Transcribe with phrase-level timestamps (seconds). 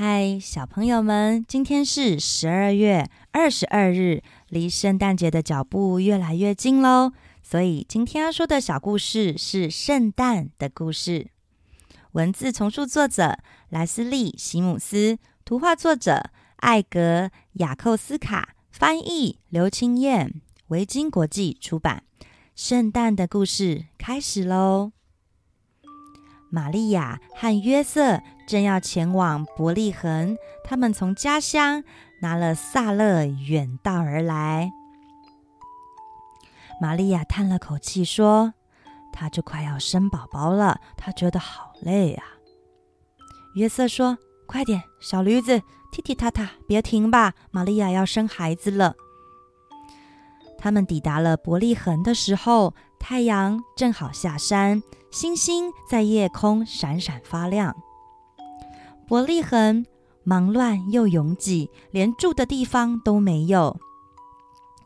[0.00, 7.10] 嗨，小朋友们，今天是十二月二十二日，离圣诞节的脚步越来越近喽。
[7.42, 11.26] 所以今天要说的小故事是圣诞的故事。
[12.12, 13.40] 文字重述作者
[13.70, 22.04] 莱斯利·席姆斯，图画作者艾格·雅寇斯卡，翻译刘清燕，维京国际出版。
[22.54, 24.92] 圣诞的故事开始喽！
[26.50, 31.84] 玛利亚和约瑟正要前往伯利恒，他们从家乡
[32.20, 34.70] 拿了萨勒远道而来。
[36.80, 38.54] 玛利亚叹了口气说
[39.12, 42.22] ：“她就快要生宝宝了，她觉得好累呀。”
[43.54, 45.60] 约瑟说：“快点，小驴子，
[45.90, 47.34] 踢踢踏踏，别停吧！
[47.50, 48.94] 玛利亚要生孩子了。”
[50.56, 57.74] 他们抵达了伯利恒的时候，太阳正好下山，星星在夜空闪闪发亮。
[59.06, 59.86] 伯利恒
[60.22, 63.78] 忙乱又拥挤，连住的地方都没有。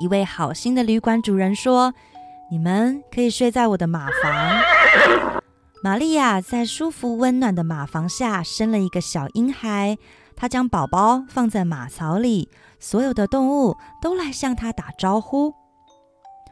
[0.00, 1.92] 一位好心的旅馆主人说
[2.50, 4.62] ：“你们可以睡在我的马房。”
[5.84, 9.98] 玛利亚在舒服温暖的马房下生了一个小婴孩，
[10.34, 12.48] 她将宝宝放在马槽里。
[12.78, 15.54] 所有的动物都来向他打招呼。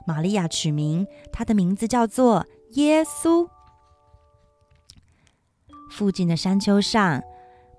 [0.07, 3.49] 玛利亚取名，他的名字叫做耶稣。
[5.91, 7.23] 附近的山丘上，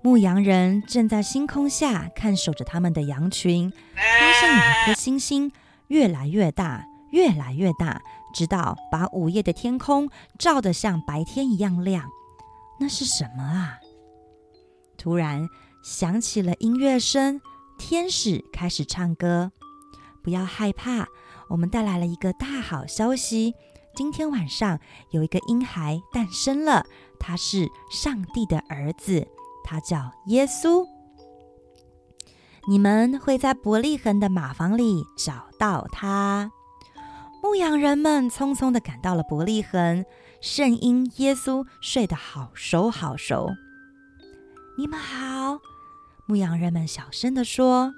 [0.02, 5.50] 牧羊人正在星空下看守着他们的羊群，发现有一颗星星
[5.88, 8.00] 越来越大，越来越大，
[8.34, 12.08] 直到把午夜的天空照得像白天一样亮。
[12.80, 13.78] 那是什么啊？
[14.96, 15.48] 突然
[15.82, 17.40] 响起了音乐声。
[17.78, 19.52] 天使开始唱歌，
[20.22, 21.06] 不要害怕，
[21.50, 23.52] 我们带来了一个大好消息。
[23.96, 26.84] 今天晚上有一个婴孩诞生了，
[27.18, 29.26] 他是上帝的儿子，
[29.64, 30.86] 他叫耶稣。
[32.68, 36.52] 你们会在伯利恒的马房里找到他。
[37.42, 40.04] 牧羊人们匆匆地赶到了伯利恒，
[40.42, 43.48] 圣婴耶稣睡得好熟好熟。
[44.76, 45.58] 你们好。
[46.26, 47.94] 牧羊人们小声地说：“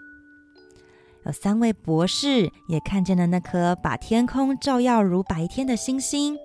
[1.29, 6.39] 有三位博士也看见了那颗把天空照耀如白天的星星。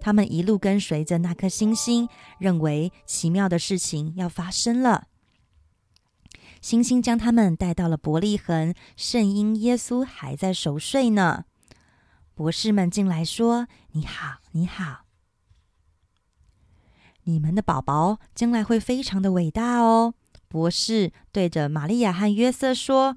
[0.00, 2.08] 他们一路跟随着那颗星星，
[2.38, 5.08] 认为奇妙的事情要发生了。
[6.62, 11.44] 星星将他们带到了伯利恒，圣婴耶稣还在熟睡呢。
[12.34, 15.04] 博士们进来说：‘你好，你好，
[17.24, 20.14] 你们的宝宝将来会非常的伟大哦。’”
[20.48, 23.16] 博士对着玛利亚和约瑟说：“